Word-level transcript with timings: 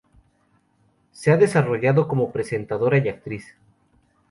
Se 1.11 1.31
ha 1.31 1.37
desarrollado 1.37 2.07
como 2.07 2.31
presentadora 2.31 2.97
y 2.97 3.07
actriz. 3.07 3.55